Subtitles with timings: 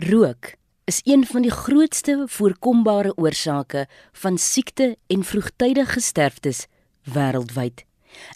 [0.00, 0.52] Rook
[0.84, 6.66] is een van die grootste voorkombare oorsake van siekte en vroegtydige sterftes
[7.02, 7.87] wêreldwyd.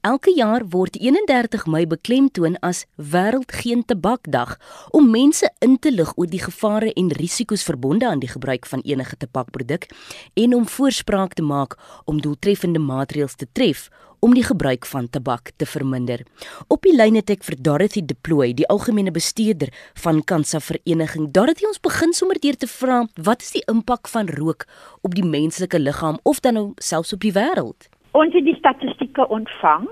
[0.00, 4.56] Elke jaar word 31 Mei beklemtoon as Wêreld Geen Tabakdag
[4.90, 8.84] om mense in te lig oor die gevare en risiko's verbonde aan die gebruik van
[8.84, 9.88] enige tabakproduk
[10.34, 13.88] en om voorspraak te maak om doeltreffende maatreëls te tref
[14.20, 16.24] om die gebruik van tabak te verminder.
[16.68, 19.72] Op die lyn het ek vir Dorothy Deploy, die algemene bestuurder
[20.04, 21.30] van Kansa Vereniging.
[21.32, 24.68] Dorothy, ons begin sommer deur te vra, wat is die impak van rook
[25.00, 27.88] op die menslike liggaam of dan nou selfs op die wêreld?
[28.10, 29.86] Ons het die statistieke ontvang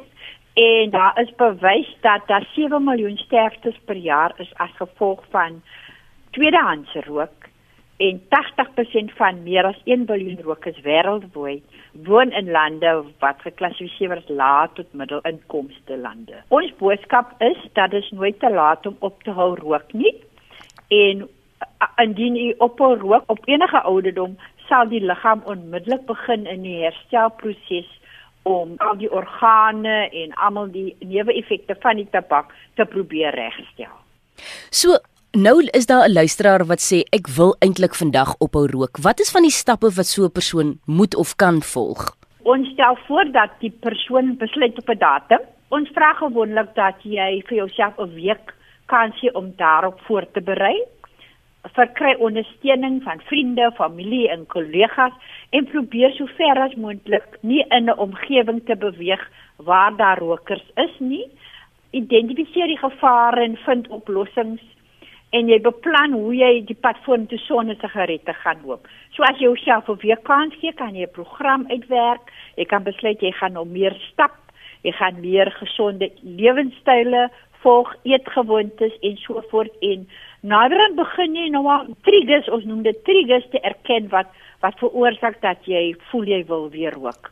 [0.58, 5.62] en daar is bewys dat daar 7 miljoen sterftes per jaar is as gevolg van
[6.30, 7.46] tweedehandse rook
[7.96, 11.62] en 80% van meer as 1 biljoen rokers wêreldwyd
[12.08, 16.42] woon in lande wat geklassifiseer word as lae tot middelinkomste lande.
[16.48, 20.14] Ons boodskap is dat dit nooit te laat om op te hou rook nie
[20.88, 21.28] en
[22.02, 24.34] indien u ophou rook op enige ouderdom
[24.66, 27.94] sal die liggaam onmiddellik begin in die herstelproses
[28.42, 33.92] om al die organe en almal die neeweffekte van die tabak te probeer regstel.
[34.70, 34.98] So
[35.32, 38.98] nou is daar 'n luisteraar wat sê ek wil eintlik vandag ophou rook.
[39.02, 42.16] Wat is van die stappe wat so 'n persoon moet of kan volg?
[42.42, 45.40] Ons stel voor dat die persoon besluit op 'n datum.
[45.68, 48.54] Ons vra gewoonlik dat jy vir jouself 'n week
[48.86, 50.86] kan sien om daarop voor te berei
[51.74, 55.12] verkry ondersteuning van vriende, familie en kollegas
[55.50, 59.22] en probeer so ver as moontlik nie in 'n omgewing te beweeg
[59.56, 61.24] waar daar rokers is nie.
[61.90, 64.62] Identifiseer die gevare en vind oplossings
[65.30, 68.88] en jy beplan hoe jy die pad vorentoe sonder sigarette gaan loop.
[69.12, 72.32] So as jy jouself op weer kans gee, kan jy 'n program uitwerk.
[72.56, 74.36] Jy kan besluit jy gaan nou meer stap,
[74.82, 77.30] jy gaan meer gesonde lewenstyle
[77.62, 80.06] volg, eetgewoontes en so voort en
[80.40, 84.30] naderhand begin jy nou al triggers, ons noem dit triggers te erken wat
[84.62, 87.30] wat veroorsaak dat jy voel jy wil weer rook.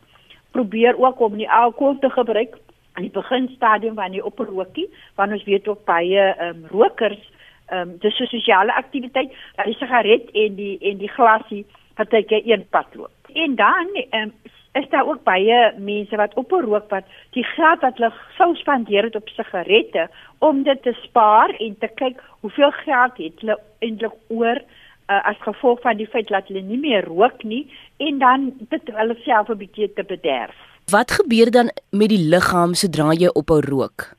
[0.55, 2.55] Probeer ook om nie alkohol te gebruik
[2.95, 7.19] aan die beginstadium wanneer jy oprookie, want ons weet ook baie ehm um, rokers
[7.67, 12.41] ehm um, dis 'n sosiale aktiwiteit, dat die sigaret en die en die glasie partykeer
[12.45, 13.31] een pad loop.
[13.33, 14.33] En dan ehm um,
[14.79, 17.05] is daar ook baie mense wat op rook wat
[17.35, 20.07] die geld wat hulle sou spandeer het op sigarette
[20.39, 25.39] om dit te spaar en te kyk hoeveel geld het hulle eintlik oor uh, as
[25.45, 27.65] gevolg van die feit dat hulle nie meer rook nie
[28.03, 30.55] en dan dit hulle self 'n bietjie te bederf.
[30.91, 34.15] Wat gebeur dan met die liggaam sodra jy op 'n rook?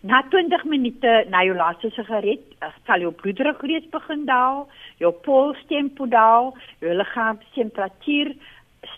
[0.00, 4.68] Na 20 minute na jou laaste sigaret, uh, sal jou bloeddruk reeds begin daal,
[4.98, 8.34] jou polstempo daal, jou liggaamstemperatuur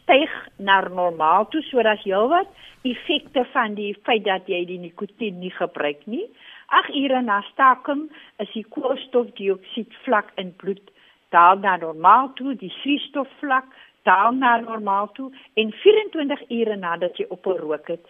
[0.01, 2.51] styg na normaal toe sodat jy wat
[2.87, 6.27] effekte van die feit dat jy die nikotien nie gebruik nie.
[6.75, 8.07] 8 ure na staking
[8.43, 10.93] is die koolstofdioksied vlak in bloed
[11.35, 13.67] daal na normaal toe, die suurstofvlak
[14.07, 18.03] daal na normaal toe en 24 ure nadat jy opgerook het,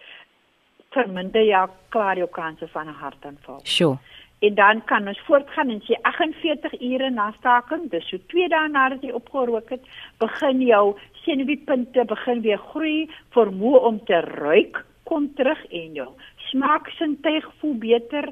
[0.97, 1.63] verminder jy
[1.93, 3.59] klaar jou kanse van 'n hartaanval.
[3.63, 3.97] Sure.
[4.39, 8.67] En dan kan ons voortgaan en sê 48 ure na staking, dis so 2 dae
[8.69, 9.81] nadat jy opgerook het,
[10.19, 10.83] begin jou
[11.23, 16.07] senuweepunte begin weer groei, vermoë om te ruik kom terug en jou
[16.51, 18.29] smaaksintuig voel beter.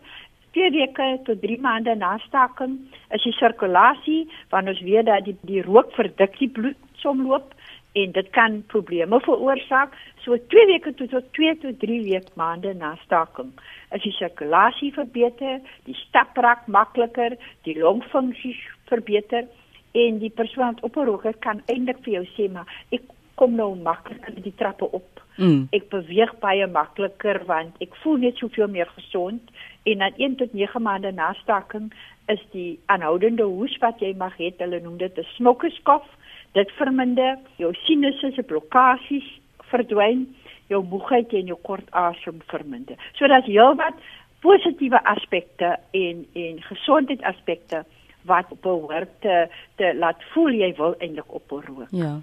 [0.56, 2.78] 2 weke tot 3 maande na staking
[3.16, 4.22] is die sirkulasie,
[4.54, 7.55] want ons weet dat die die rook verdik die bloedsomloop
[7.96, 9.96] en dit kan probleme veroorsaak.
[10.24, 13.54] So 2 weke tot tot 2 tot 3 week maande na staking
[13.96, 18.56] is die sirkulasie verbeter, die staprak makliker, die longfunksie
[18.92, 19.48] verbeter
[19.96, 23.02] en die persoon wat op 'n roker kan eintlik vir jou sê maar ek
[23.36, 25.22] kom nou maklik in die trappe op.
[25.38, 25.68] Mm.
[25.72, 29.42] Ek beweeg baie makliker want ek voel net soveel meer gesond
[29.84, 31.92] en na 1 tot 9 maande na staking
[32.28, 36.08] is die aanhoudende hoes wat jy mag hê, hulle noem dit 'n smokkerskof
[36.56, 39.28] dit verminder jou sinusse se blokkades
[39.72, 40.26] verdwyn
[40.72, 42.98] jou moegheid en jou kort asem verminder.
[43.20, 43.98] So dat jy wat
[44.46, 47.84] positiewe aspekte en en gesondheidsaspekte
[48.30, 49.46] wat behoort te,
[49.78, 51.86] te laat voel jy wil eintlik oproep.
[51.92, 52.22] Ja.